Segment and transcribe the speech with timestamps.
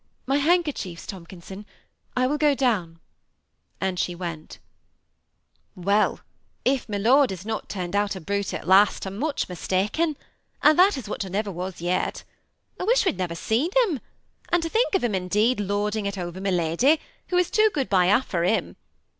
[0.25, 1.63] My handkerchief, Tomkin son,
[2.17, 2.99] I win go down;"
[3.79, 4.57] and she went
[5.75, 6.21] Well,
[6.65, 10.17] if my lord has not turned out a brute at last, I 'm much mistaken,
[10.63, 12.23] and that is what I never was yet.
[12.79, 13.99] I wish we'd never seen him;
[14.49, 18.25] and to think«of him, indeed, lording it over.my lady, who is too good by half
[18.25, 18.77] for him.